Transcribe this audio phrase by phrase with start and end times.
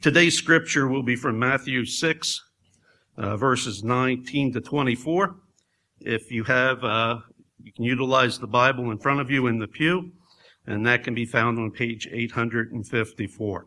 [0.00, 2.42] Today's scripture will be from Matthew 6,
[3.18, 5.36] uh, verses 19 to 24.
[6.00, 7.18] If you have, uh,
[7.62, 10.12] you can utilize the Bible in front of you in the pew,
[10.66, 13.66] and that can be found on page 854.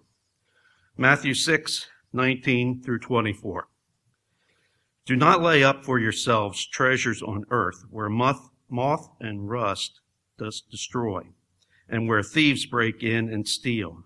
[0.97, 3.67] Matthew 6, 19 through 24.
[5.05, 10.01] Do not lay up for yourselves treasures on earth where moth, moth and rust
[10.39, 11.27] does destroy,
[11.87, 14.03] and where thieves break in and steal.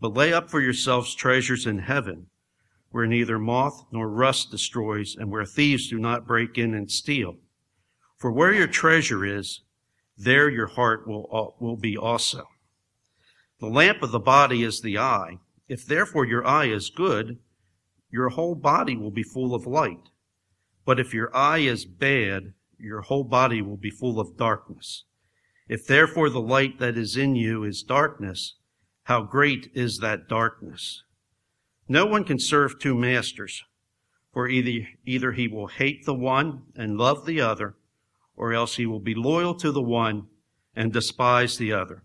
[0.00, 2.26] But lay up for yourselves treasures in heaven
[2.90, 7.36] where neither moth nor rust destroys, and where thieves do not break in and steal.
[8.16, 9.62] For where your treasure is,
[10.16, 12.48] there your heart will, uh, will be also.
[13.60, 15.38] The lamp of the body is the eye.
[15.68, 17.38] If therefore your eye is good,
[18.10, 20.08] your whole body will be full of light.
[20.84, 25.04] But if your eye is bad, your whole body will be full of darkness.
[25.68, 28.56] If therefore the light that is in you is darkness,
[29.10, 31.02] how great is that darkness?
[31.88, 33.64] No one can serve two masters,
[34.32, 37.74] for either, either he will hate the one and love the other,
[38.36, 40.28] or else he will be loyal to the one
[40.76, 42.04] and despise the other.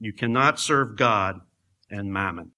[0.00, 1.40] You cannot serve God
[1.90, 2.52] and mammon.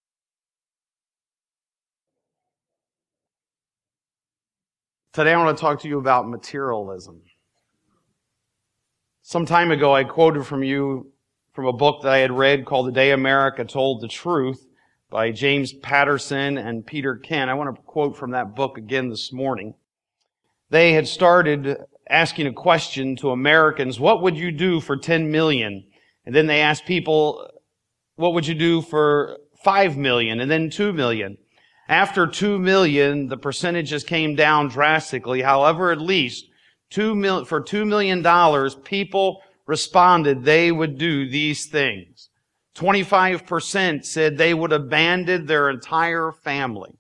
[5.13, 7.23] Today I want to talk to you about materialism.
[9.23, 11.11] Some time ago I quoted from you
[11.59, 14.65] from a book that I had read called The Day America Told the Truth
[15.11, 17.51] by James Patterson and Peter Kent.
[17.51, 19.75] I want to quote from that book again this morning.
[20.71, 21.77] They had started
[22.09, 25.85] asking a question to Americans, what would you do for 10 million?
[26.25, 27.51] And then they asked people,
[28.15, 30.39] what would you do for 5 million?
[30.39, 31.39] And then 2 million.
[31.89, 35.43] After 2 million, the percentages came down drastically.
[35.43, 36.47] However, at least
[36.89, 38.23] two mil- for $2 million,
[38.85, 42.31] people responded they would do these things.
[42.75, 46.99] 25% said they would abandon their entire family.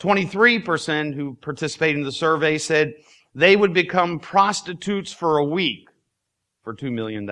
[0.00, 2.94] 23% who participated in the survey said
[3.34, 5.88] they would become prostitutes for a week
[6.62, 7.28] for $2 million.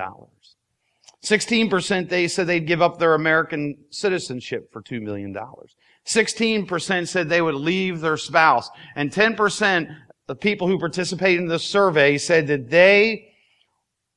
[1.24, 5.34] 16% they said they'd give up their American citizenship for $2 million.
[6.04, 8.68] 16% said they would leave their spouse.
[8.96, 9.96] And 10%
[10.28, 13.31] of people who participated in the survey said that they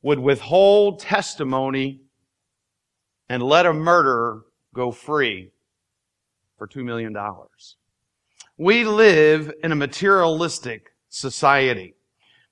[0.05, 1.99] would withhold testimony
[3.27, 5.49] and let a murderer go free
[6.59, 7.17] for $2 million.
[8.55, 11.95] We live in a materialistic society.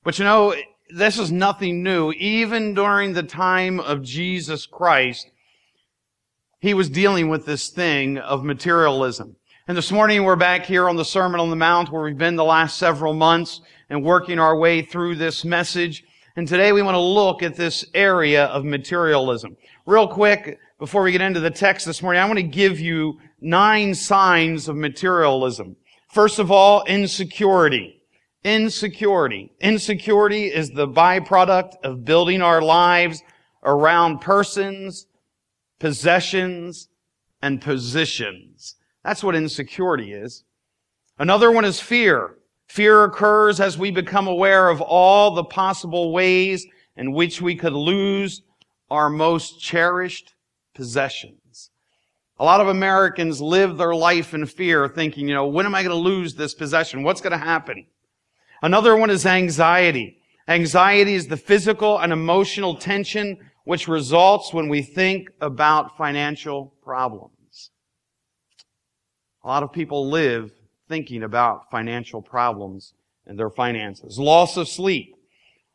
[0.03, 0.55] But you know,
[0.89, 2.11] this is nothing new.
[2.13, 5.29] Even during the time of Jesus Christ,
[6.59, 9.35] he was dealing with this thing of materialism.
[9.67, 12.35] And this morning we're back here on the Sermon on the Mount where we've been
[12.35, 16.03] the last several months and working our way through this message.
[16.35, 19.55] And today we want to look at this area of materialism.
[19.85, 23.19] Real quick, before we get into the text this morning, I want to give you
[23.39, 25.75] nine signs of materialism.
[26.09, 28.01] First of all, insecurity.
[28.44, 29.51] Insecurity.
[29.61, 33.21] Insecurity is the byproduct of building our lives
[33.61, 35.05] around persons,
[35.79, 36.89] possessions,
[37.44, 38.75] and positions.
[39.03, 40.45] That's what insecurity is.
[41.19, 42.38] Another one is fear.
[42.73, 46.66] Fear occurs as we become aware of all the possible ways
[46.97, 48.41] in which we could lose
[48.89, 50.34] our most cherished
[50.73, 51.69] possessions.
[52.39, 55.83] A lot of Americans live their life in fear, thinking, you know, when am I
[55.83, 57.03] going to lose this possession?
[57.03, 57.85] What's going to happen?
[58.63, 60.17] Another one is anxiety.
[60.47, 67.69] Anxiety is the physical and emotional tension which results when we think about financial problems.
[69.44, 70.51] A lot of people live
[70.93, 72.93] thinking about financial problems
[73.25, 74.19] and their finances.
[74.19, 75.15] Loss of sleep.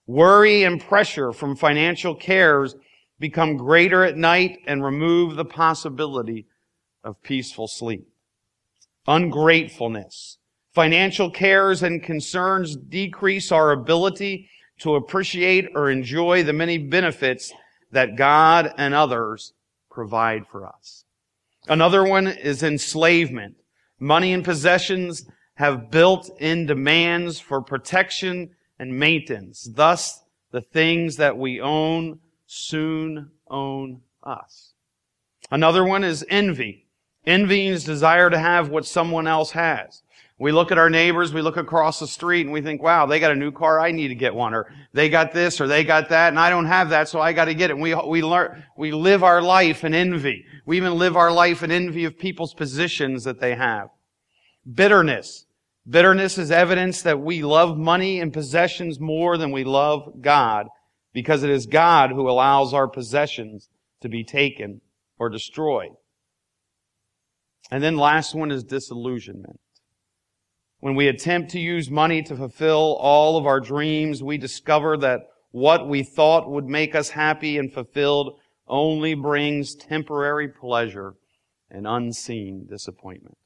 [0.06, 2.76] Worry and pressure from financial cares
[3.18, 6.46] become greater at night and remove the possibility
[7.02, 8.06] of peaceful sleep.
[9.08, 10.38] Ungratefulness.
[10.72, 17.52] Financial cares and concerns decrease our ability to appreciate or enjoy the many benefits
[17.90, 19.52] that God and others
[19.90, 21.02] provide for us.
[21.66, 23.56] Another one is enslavement.
[24.00, 29.68] Money and possessions have built-in demands for protection and maintenance.
[29.74, 30.22] Thus,
[30.52, 34.72] the things that we own soon own us.
[35.50, 36.86] Another one is envy.
[37.26, 40.02] Envy is desire to have what someone else has.
[40.40, 43.18] We look at our neighbors, we look across the street and we think, wow, they
[43.18, 45.82] got a new car, I need to get one, or they got this, or they
[45.82, 47.72] got that, and I don't have that, so I got to get it.
[47.72, 50.46] And we, we learn, we live our life in envy.
[50.64, 53.90] We even live our life in envy of people's positions that they have.
[54.72, 55.46] Bitterness.
[55.88, 60.66] Bitterness is evidence that we love money and possessions more than we love God
[61.14, 63.70] because it is God who allows our possessions
[64.02, 64.82] to be taken
[65.18, 65.92] or destroyed.
[67.70, 69.58] And then last one is disillusionment.
[70.80, 75.20] When we attempt to use money to fulfill all of our dreams, we discover that
[75.50, 81.14] what we thought would make us happy and fulfilled only brings temporary pleasure
[81.70, 83.37] and unseen disappointment.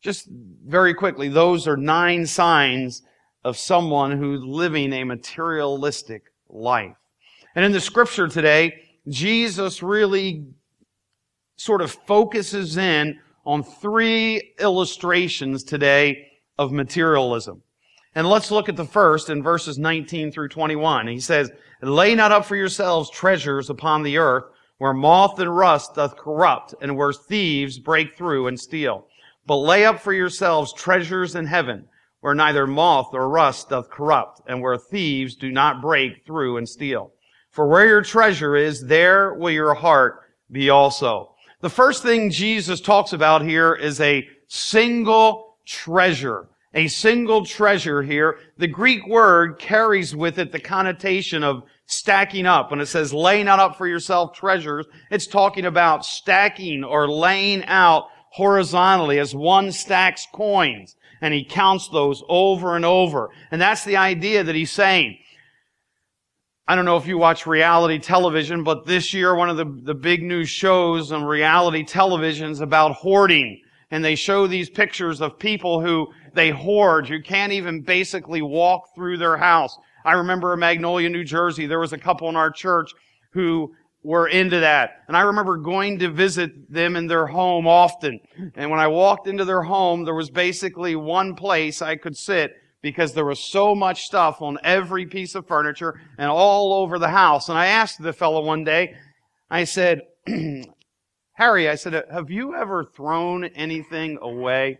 [0.00, 3.02] Just very quickly, those are nine signs
[3.44, 6.96] of someone who's living a materialistic life.
[7.54, 10.46] And in the scripture today, Jesus really
[11.56, 16.28] sort of focuses in on three illustrations today
[16.58, 17.62] of materialism.
[18.14, 21.08] And let's look at the first in verses 19 through 21.
[21.08, 21.50] He says,
[21.82, 24.44] Lay not up for yourselves treasures upon the earth,
[24.78, 29.07] where moth and rust doth corrupt, and where thieves break through and steal.
[29.48, 31.86] But lay up for yourselves treasures in heaven,
[32.20, 36.68] where neither moth nor rust doth corrupt, and where thieves do not break through and
[36.68, 37.12] steal.
[37.50, 41.34] For where your treasure is, there will your heart be also.
[41.62, 46.50] The first thing Jesus talks about here is a single treasure.
[46.74, 48.40] A single treasure here.
[48.58, 52.70] The Greek word carries with it the connotation of stacking up.
[52.70, 57.64] When it says lay not up for yourself treasures, it's talking about stacking or laying
[57.64, 60.94] out horizontally as one stacks coins.
[61.20, 63.30] And he counts those over and over.
[63.50, 65.18] And that's the idea that he's saying.
[66.68, 69.94] I don't know if you watch reality television, but this year one of the, the
[69.94, 73.60] big new shows on reality television is about hoarding.
[73.90, 77.08] And they show these pictures of people who they hoard.
[77.08, 79.76] You can't even basically walk through their house.
[80.04, 82.90] I remember in Magnolia, New Jersey, there was a couple in our church
[83.32, 85.02] who were into that.
[85.08, 88.20] And I remember going to visit them in their home often.
[88.54, 92.52] And when I walked into their home, there was basically one place I could sit
[92.80, 97.08] because there was so much stuff on every piece of furniture and all over the
[97.08, 97.48] house.
[97.48, 98.94] And I asked the fellow one day,
[99.50, 100.02] I said,
[101.32, 104.78] Harry, I said, have you ever thrown anything away?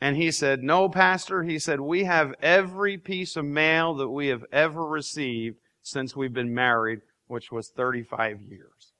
[0.00, 1.42] And he said, no, pastor.
[1.42, 5.58] He said, we have every piece of mail that we have ever received
[5.90, 8.92] since we've been married, which was 35 years.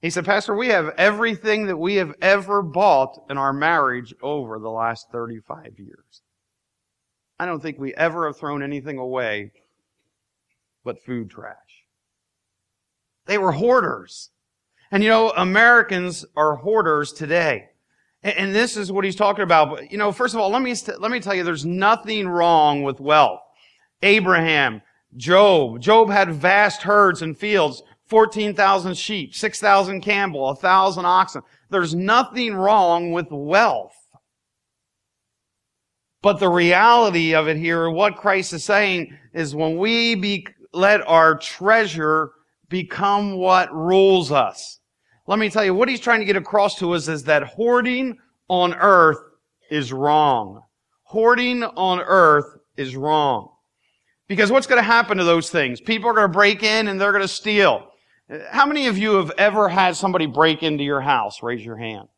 [0.00, 4.58] He said, Pastor, we have everything that we have ever bought in our marriage over
[4.58, 6.22] the last 35 years.
[7.38, 9.52] I don't think we ever have thrown anything away
[10.84, 11.56] but food trash.
[13.26, 14.30] They were hoarders.
[14.90, 17.68] And you know, Americans are hoarders today.
[18.24, 19.90] And this is what he's talking about.
[19.90, 23.00] You know, first of all, let me, let me tell you, there's nothing wrong with
[23.00, 23.40] wealth.
[24.02, 24.82] Abraham,
[25.16, 27.82] Job, Job had vast herds and fields.
[28.06, 31.40] 14,000 sheep, 6,000 camel, 1,000 oxen.
[31.70, 33.94] There's nothing wrong with wealth.
[36.20, 41.00] But the reality of it here, what Christ is saying is when we be, let
[41.06, 42.32] our treasure
[42.68, 44.80] become what rules us.
[45.26, 48.18] Let me tell you, what he's trying to get across to us is that hoarding
[48.48, 49.18] on earth
[49.70, 50.60] is wrong.
[51.04, 53.51] Hoarding on earth is wrong.
[54.32, 55.78] Because what's going to happen to those things?
[55.78, 57.88] People are going to break in and they're going to steal.
[58.50, 61.42] How many of you have ever had somebody break into your house?
[61.42, 62.08] Raise your hand.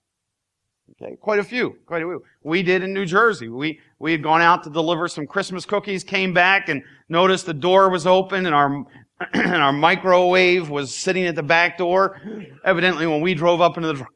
[0.93, 2.23] Okay, quite a few, quite a few.
[2.45, 3.49] We did in New Jersey.
[3.49, 7.53] We, we had gone out to deliver some Christmas cookies, came back and noticed the
[7.53, 8.85] door was open and our,
[9.33, 12.21] and our microwave was sitting at the back door.
[12.65, 14.07] Evidently when we drove up into the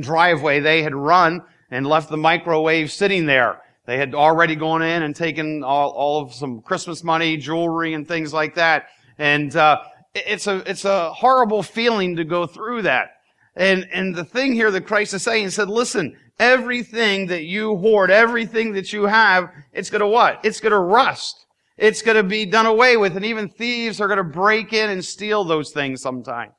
[0.00, 3.60] driveway, they had run and left the microwave sitting there.
[3.86, 8.06] They had already gone in and taken all, all of some Christmas money, jewelry and
[8.08, 8.86] things like that.
[9.18, 9.82] And, uh,
[10.14, 13.10] it's a, it's a horrible feeling to go through that.
[13.56, 17.76] And, and the thing here that Christ is saying, he said, listen, everything that you
[17.76, 20.40] hoard, everything that you have, it's gonna what?
[20.44, 21.46] It's gonna rust.
[21.76, 25.44] It's gonna be done away with, and even thieves are gonna break in and steal
[25.44, 26.52] those things sometimes.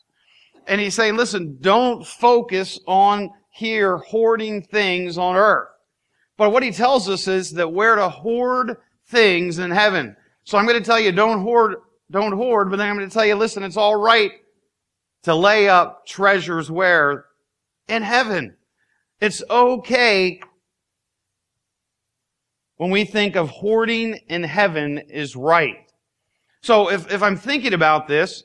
[0.68, 5.70] And he's saying, listen, don't focus on here hoarding things on earth.
[6.38, 8.78] But what he tells us is that we're to hoard
[9.08, 10.16] things in heaven.
[10.44, 11.76] So I'm going to tell you, don't hoard
[12.12, 14.32] don't hoard, but then I'm going to tell you, listen, it's all right
[15.24, 17.26] to lay up treasures where?
[17.88, 18.56] In heaven.
[19.20, 20.40] It's okay
[22.78, 25.78] when we think of hoarding in heaven is right.
[26.62, 28.44] So if, if I'm thinking about this,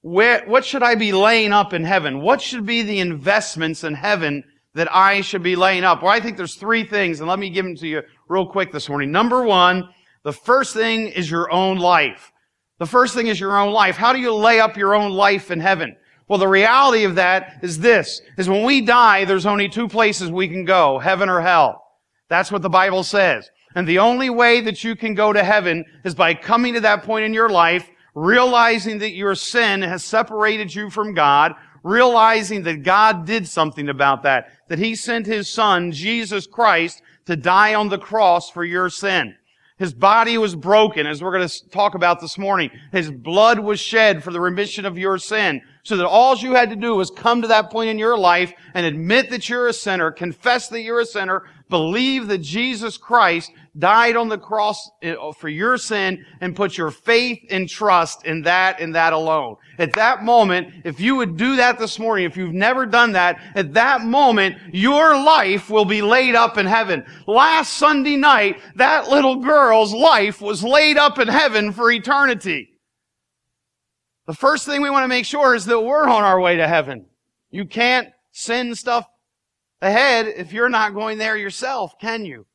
[0.00, 2.20] where, what should I be laying up in heaven?
[2.20, 4.44] What should be the investments in heaven
[4.76, 6.02] that I should be laying up?
[6.02, 8.72] Well, I think there's three things, and let me give them to you real quick
[8.72, 9.10] this morning.
[9.10, 9.88] Number one,
[10.22, 12.30] the first thing is your own life.
[12.78, 13.96] The first thing is your own life.
[13.96, 15.96] How do you lay up your own life in heaven?
[16.28, 20.30] Well, the reality of that is this, is when we die, there's only two places
[20.30, 21.82] we can go, heaven or hell.
[22.28, 23.48] That's what the Bible says.
[23.74, 27.02] And the only way that you can go to heaven is by coming to that
[27.02, 31.54] point in your life, realizing that your sin has separated you from God,
[31.86, 37.36] realizing that God did something about that, that He sent His Son, Jesus Christ, to
[37.36, 39.36] die on the cross for your sin.
[39.78, 42.70] His body was broken, as we're going to talk about this morning.
[42.92, 45.60] His blood was shed for the remission of your sin.
[45.82, 48.52] So that all you had to do was come to that point in your life
[48.74, 53.52] and admit that you're a sinner, confess that you're a sinner, believe that Jesus Christ
[53.78, 58.42] died on the cross eh, for your sin and put your faith and trust in
[58.42, 59.56] that and that alone.
[59.78, 63.40] At that moment, if you would do that this morning, if you've never done that,
[63.54, 67.04] at that moment, your life will be laid up in heaven.
[67.26, 72.70] Last Sunday night, that little girl's life was laid up in heaven for eternity.
[74.26, 76.66] The first thing we want to make sure is that we're on our way to
[76.66, 77.06] heaven.
[77.50, 79.06] You can't send stuff
[79.80, 82.46] ahead if you're not going there yourself, can you?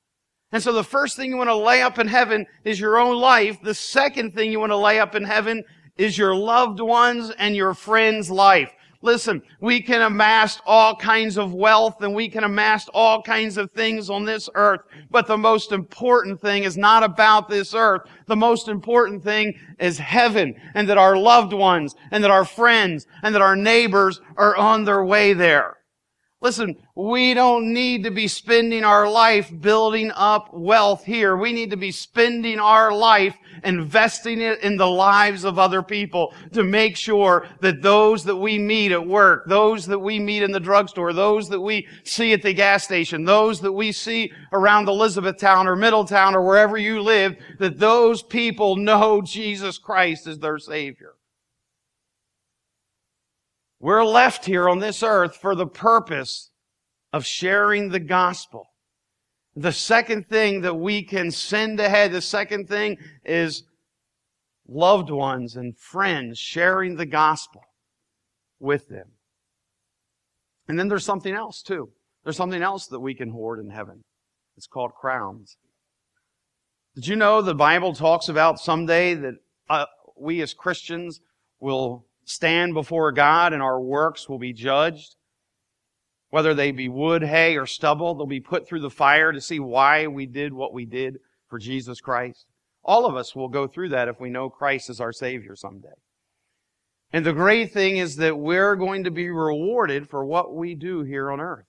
[0.51, 3.15] And so the first thing you want to lay up in heaven is your own
[3.15, 3.61] life.
[3.61, 5.63] The second thing you want to lay up in heaven
[5.97, 8.71] is your loved ones and your friends' life.
[9.03, 13.71] Listen, we can amass all kinds of wealth and we can amass all kinds of
[13.71, 14.81] things on this earth.
[15.09, 18.01] But the most important thing is not about this earth.
[18.27, 23.07] The most important thing is heaven and that our loved ones and that our friends
[23.23, 25.77] and that our neighbors are on their way there.
[26.43, 31.37] Listen, we don't need to be spending our life building up wealth here.
[31.37, 36.33] We need to be spending our life investing it in the lives of other people
[36.53, 40.51] to make sure that those that we meet at work, those that we meet in
[40.51, 44.89] the drugstore, those that we see at the gas station, those that we see around
[44.89, 50.57] Elizabethtown or Middletown or wherever you live, that those people know Jesus Christ as their
[50.57, 51.13] Savior.
[53.81, 56.51] We're left here on this earth for the purpose
[57.11, 58.67] of sharing the gospel.
[59.55, 63.63] The second thing that we can send ahead, the second thing is
[64.67, 67.63] loved ones and friends sharing the gospel
[68.59, 69.13] with them.
[70.67, 71.89] And then there's something else too.
[72.23, 74.03] There's something else that we can hoard in heaven.
[74.57, 75.57] It's called crowns.
[76.93, 79.35] Did you know the Bible talks about someday that
[79.67, 81.19] uh, we as Christians
[81.59, 85.15] will stand before God and our works will be judged.
[86.29, 89.59] Whether they be wood, hay, or stubble, they'll be put through the fire to see
[89.59, 91.17] why we did what we did
[91.49, 92.45] for Jesus Christ.
[92.83, 95.89] All of us will go through that if we know Christ is our Savior someday.
[97.11, 101.03] And the great thing is that we're going to be rewarded for what we do
[101.03, 101.65] here on earth.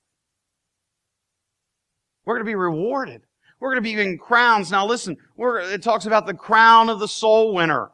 [2.24, 3.22] We're going to be rewarded.
[3.58, 4.70] We're going to be given crowns.
[4.70, 7.90] Now listen, it talks about the crown of the soul winner.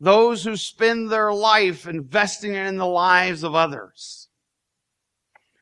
[0.00, 4.28] Those who spend their life investing in the lives of others.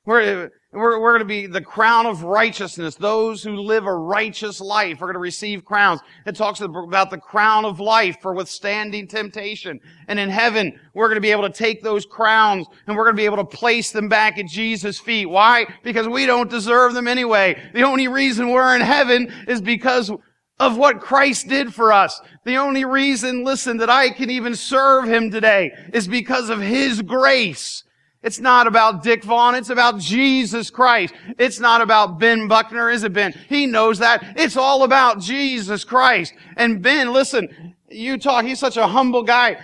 [0.07, 2.95] We're, we're, we're going to be the crown of righteousness.
[2.95, 6.01] Those who live a righteous life are going to receive crowns.
[6.27, 9.81] It talks about the crown of life for withstanding temptation.
[10.07, 13.17] And in heaven, we're going to be able to take those crowns and we're going
[13.17, 15.27] to be able to place them back at Jesus' feet.
[15.27, 15.67] Why?
[15.83, 17.61] Because we don't deserve them anyway.
[17.75, 20.13] The only reason we're in heaven is because
[20.59, 22.21] of what Christ did for us.
[22.45, 27.03] The only reason, listen, that I can even serve Him today is because of His
[27.03, 27.85] grace.
[28.23, 29.55] It's not about Dick Vaughn.
[29.55, 31.15] It's about Jesus Christ.
[31.39, 33.33] It's not about Ben Buckner, is it Ben?
[33.49, 34.35] He knows that.
[34.37, 36.35] It's all about Jesus Christ.
[36.57, 39.59] And Ben, listen, you talk, he's such a humble guy.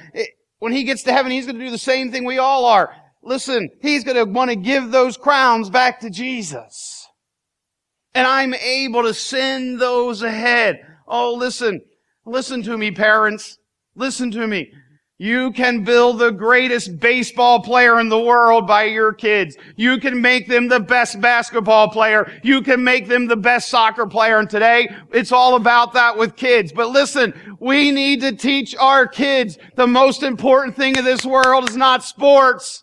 [0.60, 2.94] When he gets to heaven, he's going to do the same thing we all are.
[3.22, 6.91] Listen, he's going to want to give those crowns back to Jesus.
[8.14, 10.80] And I'm able to send those ahead.
[11.06, 11.80] Oh, listen,
[12.26, 13.58] listen to me, parents.
[13.94, 14.72] Listen to me.
[15.18, 19.56] You can build the greatest baseball player in the world by your kids.
[19.76, 22.40] You can make them the best basketball player.
[22.42, 24.40] You can make them the best soccer player.
[24.40, 26.72] And today, it's all about that with kids.
[26.72, 31.70] But listen, we need to teach our kids the most important thing in this world
[31.70, 32.81] is not sports.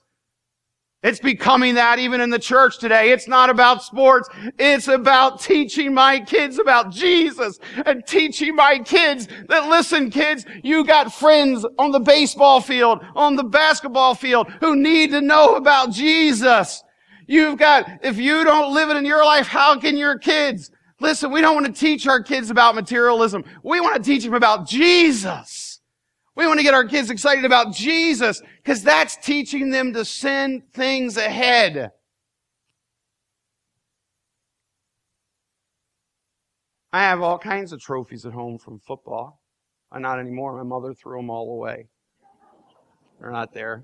[1.02, 3.12] It's becoming that even in the church today.
[3.12, 4.28] It's not about sports.
[4.58, 10.86] It's about teaching my kids about Jesus and teaching my kids that listen, kids, you
[10.86, 15.92] got friends on the baseball field, on the basketball field who need to know about
[15.92, 16.84] Jesus.
[17.28, 20.70] You've got, if you don't live it in your life, how can your kids?
[21.00, 23.46] Listen, we don't want to teach our kids about materialism.
[23.64, 25.59] We want to teach them about Jesus.
[26.40, 30.72] We want to get our kids excited about Jesus because that's teaching them to send
[30.72, 31.92] things ahead.
[36.94, 39.42] I have all kinds of trophies at home from football.
[39.92, 40.56] Uh, not anymore.
[40.56, 41.90] My mother threw them all away.
[43.20, 43.84] They're not there.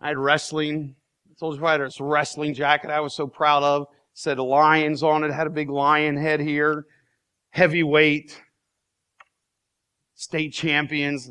[0.00, 0.96] I had wrestling.
[1.30, 3.82] I told you had this wrestling jacket I was so proud of.
[3.82, 5.30] It said lions on it.
[5.30, 6.86] Had a big lion head here.
[7.50, 8.40] Heavyweight
[10.30, 11.28] state champions.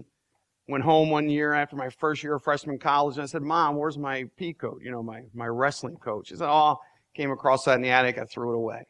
[0.68, 3.78] went home one year after my first year of freshman college and I said, Mom,
[3.78, 4.82] where's my pea coat?
[4.84, 6.28] You know, my, my wrestling coat.
[6.28, 6.76] She said, Oh,
[7.16, 8.18] came across that in the attic.
[8.18, 8.84] I threw it away.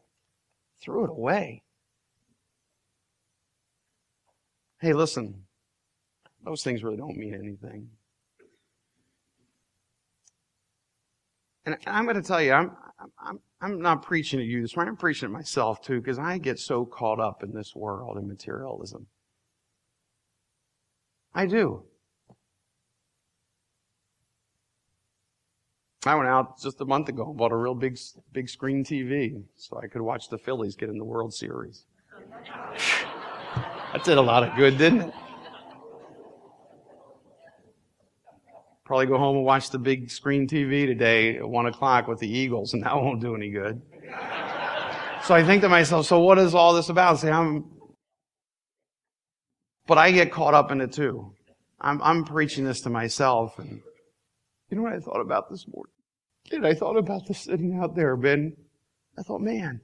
[0.81, 1.61] Threw it away.
[4.81, 5.43] Hey, listen,
[6.43, 7.87] those things really don't mean anything.
[11.67, 12.71] And I'm going to tell you, I'm,
[13.23, 14.93] I'm, I'm not preaching to you this morning.
[14.93, 18.27] I'm preaching to myself too, because I get so caught up in this world and
[18.27, 19.05] materialism.
[21.33, 21.83] I do.
[26.05, 27.99] I went out just a month ago and bought a real big,
[28.31, 31.83] big screen TV so I could watch the Phillies get in the World Series.
[33.93, 35.13] that did a lot of good, didn't it?
[38.85, 42.27] Probably go home and watch the big screen TV today at one o'clock with the
[42.27, 43.81] Eagles, and that won't do any good.
[45.25, 47.19] so I think to myself, so what is all this about?
[47.19, 47.65] See, I'm,
[49.89, 51.33] but I get caught up in it too.
[51.81, 53.81] I'm, I'm preaching this to myself, and
[54.69, 55.93] you know what I thought about this morning?
[56.51, 58.55] And I thought about this sitting out there, Ben.
[59.17, 59.81] I thought, man,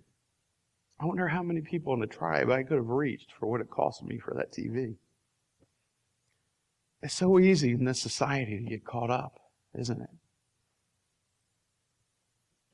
[0.99, 3.69] I wonder how many people in the tribe I could have reached for what it
[3.71, 4.95] cost me for that TV.
[7.01, 9.39] It's so easy in this society to get caught up,
[9.73, 10.09] isn't it?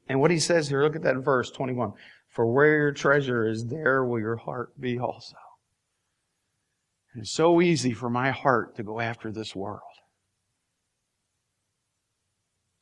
[0.10, 1.94] And what he says here, look at that verse 21.
[2.28, 5.38] For where your treasure is, there will your heart be also.
[7.14, 9.82] And it's so easy for my heart to go after this world.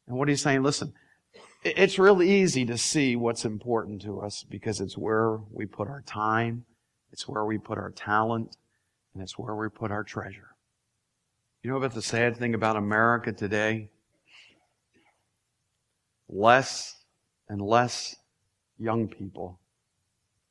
[0.08, 0.94] And what he's saying, listen,
[1.64, 6.02] it's really easy to see what's important to us because it's where we put our
[6.02, 6.66] time,
[7.12, 8.56] it's where we put our talent,
[9.14, 10.56] and it's where we put our treasure.
[11.64, 13.90] You know about the sad thing about America today?
[16.30, 16.96] Less
[17.50, 18.16] and less
[18.78, 19.60] young people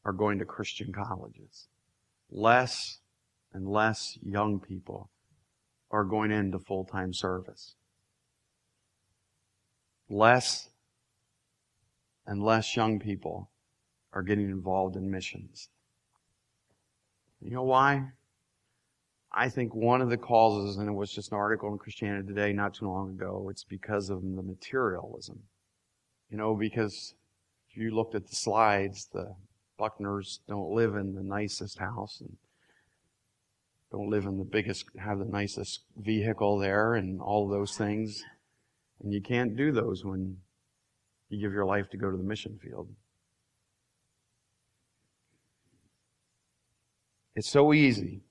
[0.05, 1.69] are going to Christian colleges.
[2.31, 2.99] Less
[3.53, 5.11] and less young people
[5.91, 7.75] are going into full time service.
[10.11, 10.71] Less
[12.27, 13.51] and less young people
[14.13, 15.69] are getting involved in missions.
[17.41, 18.11] You know why?
[19.33, 22.53] I think one of the causes, and it was just an article in Christianity Today
[22.53, 25.39] not too long ago, it's because of the materialism.
[26.31, 27.15] You know, because
[27.71, 29.35] if you looked at the slides, the
[29.79, 32.37] Buckners don't live in the nicest house and
[33.91, 38.23] don't live in the biggest, have the nicest vehicle there and all those things.
[39.03, 40.37] And you can't do those when
[41.29, 42.89] you give your life to go to the mission field.
[47.35, 48.23] It's so easy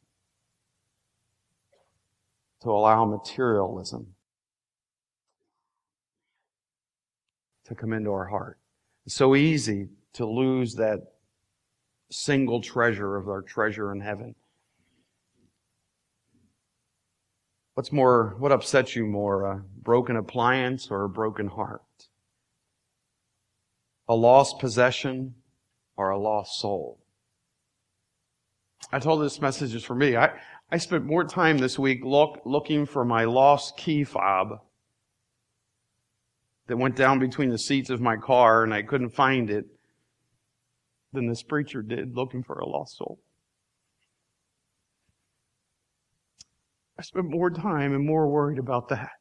[2.61, 4.07] to allow materialism
[7.65, 8.59] to come into our heart.
[9.05, 10.99] It's so easy to lose that
[12.11, 14.35] single treasure of our treasure in heaven.
[17.77, 21.83] What's more, what upsets you more, a broken appliance or a broken heart?
[24.09, 25.35] A lost possession
[25.95, 26.97] or a lost soul?
[28.91, 30.17] I told this message is for me.
[30.17, 30.31] I,
[30.71, 34.59] I spent more time this week look, looking for my lost key fob
[36.65, 39.67] that went down between the seats of my car and I couldn't find it
[41.13, 43.19] than this preacher did looking for a lost soul.
[46.97, 49.11] I spent more time and more worried about that.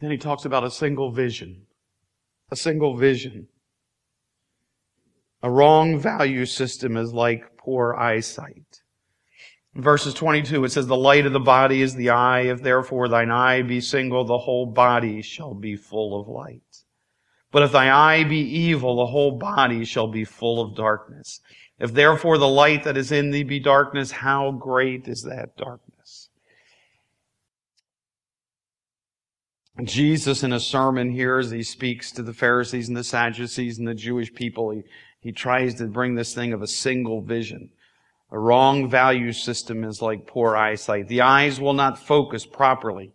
[0.00, 1.66] Then he talks about a single vision.
[2.50, 3.48] A single vision.
[5.42, 8.82] A wrong value system is like poor eyesight.
[9.74, 12.42] In verses 22, it says, The light of the body is the eye.
[12.42, 16.69] If therefore thine eye be single, the whole body shall be full of light.
[17.52, 21.40] But if thy eye be evil, the whole body shall be full of darkness.
[21.78, 26.28] If therefore the light that is in thee be darkness, how great is that darkness?
[29.82, 33.88] Jesus in a sermon here as he speaks to the Pharisees and the Sadducees and
[33.88, 34.82] the Jewish people, he,
[35.20, 37.70] he tries to bring this thing of a single vision.
[38.30, 41.08] A wrong value system is like poor eyesight.
[41.08, 43.12] The eyes will not focus properly.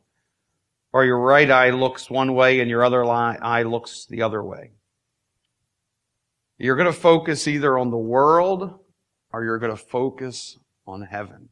[0.96, 4.72] Or your right eye looks one way and your other eye looks the other way.
[6.58, 8.80] You're going to focus either on the world
[9.34, 11.50] or you're going to focus on heaven.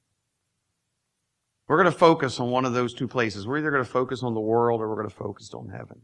[1.67, 3.45] We're going to focus on one of those two places.
[3.45, 5.99] We're either going to focus on the world or we're going to focus on heaven.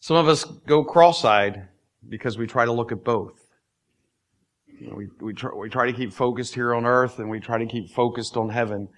[0.00, 1.68] Some of us go cross-eyed
[2.08, 3.41] because we try to look at both.
[4.82, 7.38] You know, we, we, try, we try to keep focused here on earth and we
[7.38, 8.88] try to keep focused on heaven.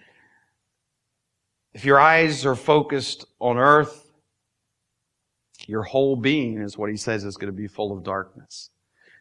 [1.74, 4.10] If your eyes are focused on earth,
[5.66, 8.70] your whole being is what he says is going to be full of darkness.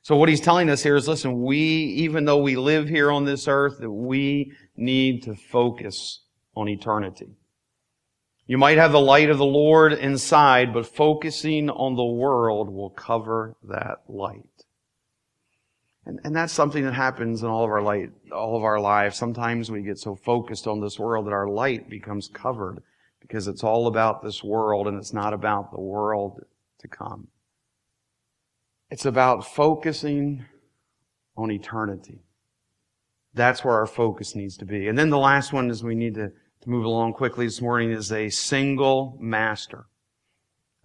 [0.03, 3.25] So what he's telling us here is, listen, we, even though we live here on
[3.25, 6.21] this earth, that we need to focus
[6.55, 7.35] on eternity.
[8.47, 12.91] You might have the light of the Lord inside, but focusing on the world will
[12.91, 14.62] cover that light.
[16.05, 19.17] And, and that's something that happens in all of our light, all of our lives.
[19.17, 22.83] Sometimes we get so focused on this world that our light becomes covered
[23.21, 26.43] because it's all about this world and it's not about the world
[26.79, 27.27] to come.
[28.89, 30.45] It's about focusing
[31.37, 32.19] on eternity.
[33.33, 34.87] That's where our focus needs to be.
[34.87, 37.91] And then the last one is we need to, to move along quickly this morning
[37.91, 39.85] is a single master.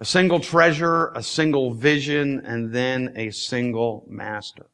[0.01, 4.67] A single treasure, a single vision, and then a single master.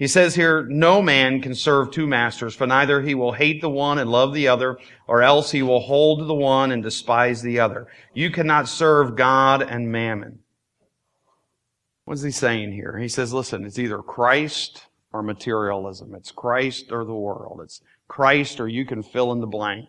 [0.00, 3.68] He says here, no man can serve two masters, for neither he will hate the
[3.68, 7.60] one and love the other, or else he will hold the one and despise the
[7.60, 7.86] other.
[8.14, 10.38] You cannot serve God and mammon.
[12.06, 12.96] What's he saying here?
[12.96, 16.14] He says, listen, it's either Christ or materialism.
[16.14, 17.60] It's Christ or the world.
[17.62, 19.86] It's Christ or you can fill in the blank,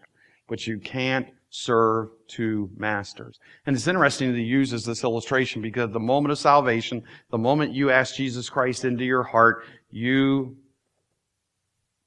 [0.50, 3.39] but you can't serve two masters.
[3.65, 7.74] And it's interesting that he uses this illustration because the moment of salvation, the moment
[7.74, 10.58] you ask Jesus Christ into your heart, you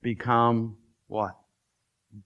[0.03, 0.77] become
[1.09, 1.37] what?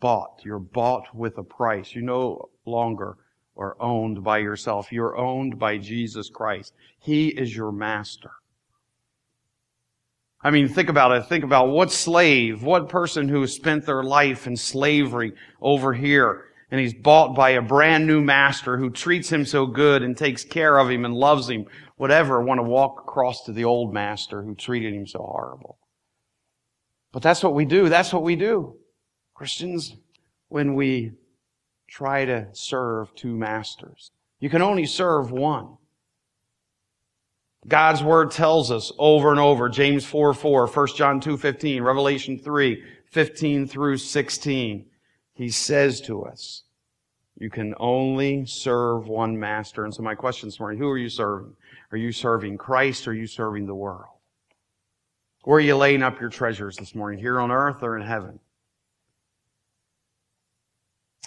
[0.01, 0.43] Bought.
[0.45, 1.95] You're bought with a price.
[1.95, 3.17] You no longer
[3.55, 4.93] or owned by yourself.
[4.93, 6.75] You're owned by Jesus Christ.
[7.01, 8.31] He is your master.
[10.41, 11.27] I mean, think about it.
[11.27, 16.81] Think about what slave, what person who spent their life in slavery over here, and
[16.81, 20.79] he's bought by a brand new master who treats him so good and takes care
[20.79, 21.67] of him and loves him,
[21.99, 25.79] would ever want to walk across to the old master who treated him so horrible.
[27.13, 27.89] But that's what we do.
[27.89, 28.77] That's what we do.
[29.35, 29.97] Christians,
[30.49, 31.13] when we
[31.89, 34.13] try to serve two masters.
[34.41, 35.77] You can only serve one.
[37.67, 42.39] God's word tells us over and over, James 4, 4, 1 John 2, 15, Revelation
[42.39, 44.87] 3, 15 through 16.
[45.35, 46.63] He says to us,
[47.41, 49.85] you can only serve one master.
[49.85, 51.55] And so my question this morning, who are you serving?
[51.93, 54.07] Are you serving Christ or are you serving the world?
[55.45, 57.21] Where are you laying up your treasures this morning?
[57.21, 58.41] Here on earth or in heaven?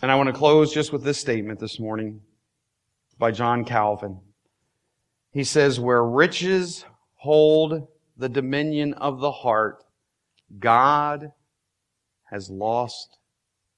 [0.01, 2.21] And I want to close just with this statement this morning
[3.17, 4.19] by John Calvin.
[5.31, 6.83] He says, where riches
[7.15, 9.83] hold the dominion of the heart,
[10.59, 11.31] God
[12.29, 13.17] has lost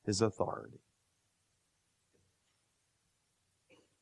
[0.06, 0.80] his authority.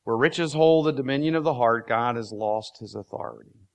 [0.04, 3.68] Where riches hold the dominion of the heart, God has lost his authority.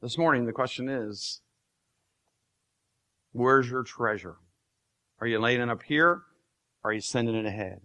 [0.00, 1.40] This morning, the question is,
[3.32, 4.36] where's your treasure?
[5.20, 6.22] Are you laying it up here?
[6.84, 7.80] Are you sending it ahead?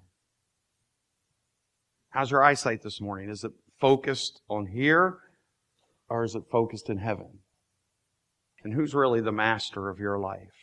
[2.09, 3.29] How's your eyesight this morning?
[3.29, 5.19] Is it focused on here
[6.09, 7.39] or is it focused in heaven?
[8.63, 10.55] And who's really the master of your life?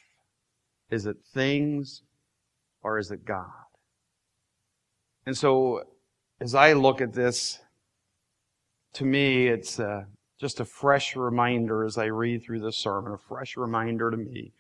[0.91, 2.03] Is it things
[2.83, 3.51] or is it God?
[5.27, 5.83] And so,
[6.41, 7.59] as I look at this,
[8.95, 10.05] to me, it's uh,
[10.39, 14.53] just a fresh reminder as I read through this sermon, a fresh reminder to me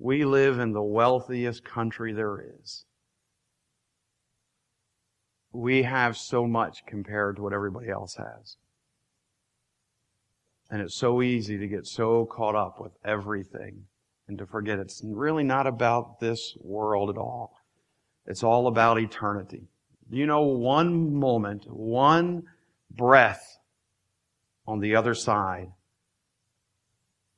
[0.00, 2.86] we live in the wealthiest country there is.
[5.52, 8.56] We have so much compared to what everybody else has.
[10.70, 13.84] And it's so easy to get so caught up with everything
[14.26, 17.56] and to forget it's really not about this world at all.
[18.26, 19.68] It's all about eternity.
[20.10, 22.42] You know, one moment, one
[22.90, 23.58] breath
[24.66, 25.68] on the other side,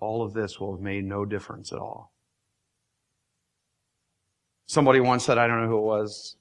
[0.00, 2.12] all of this will have made no difference at all.
[4.64, 6.36] Somebody once said, I don't know who it was,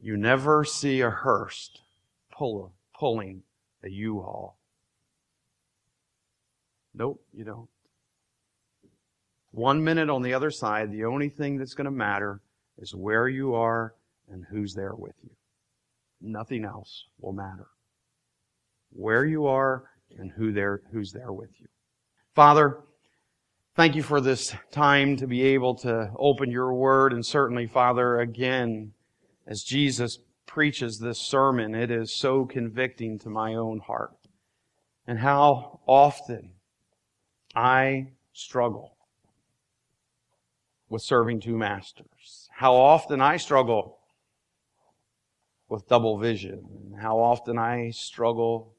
[0.00, 1.70] you never see a hearse
[2.32, 3.42] pull, pulling
[3.84, 4.58] a U-Haul.
[6.92, 7.68] Nope, you don't.
[9.52, 12.40] One minute on the other side, the only thing that's going to matter
[12.78, 13.94] is where you are
[14.30, 15.30] and who's there with you.
[16.20, 17.68] Nothing else will matter.
[18.90, 19.84] Where you are
[20.18, 21.66] and who there, who's there with you.
[22.34, 22.78] Father,
[23.76, 27.12] Thank you for this time to be able to open your word.
[27.12, 28.92] And certainly, Father, again,
[29.46, 34.16] as Jesus preaches this sermon, it is so convicting to my own heart.
[35.06, 36.52] And how often
[37.54, 38.96] I struggle
[40.88, 42.48] with serving two masters.
[42.52, 43.95] How often I struggle
[45.68, 46.64] with double vision.
[46.84, 48.74] And how often I struggle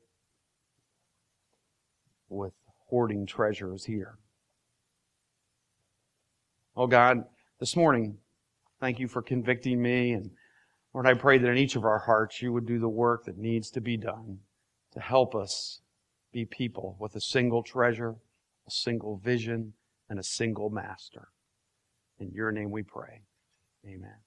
[2.30, 2.54] with
[2.90, 4.18] hoarding treasures here.
[6.76, 7.24] Oh God,
[7.60, 8.18] this morning,
[8.80, 10.12] thank you for convicting me.
[10.14, 10.32] And
[10.94, 13.38] Lord, I pray that in each of our hearts you would do the work that
[13.38, 14.40] needs to be done
[14.94, 15.82] to help us
[16.32, 18.16] be people with a single treasure,
[18.68, 19.74] a single vision,
[20.10, 21.30] and a single master.
[22.20, 23.22] In your name we pray.
[23.86, 24.27] Amen.